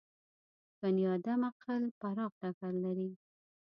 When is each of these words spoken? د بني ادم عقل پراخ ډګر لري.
د 0.75 0.75
بني 0.79 1.03
ادم 1.15 1.41
عقل 1.49 1.83
پراخ 1.99 2.31
ډګر 2.39 2.73
لري. 2.85 3.11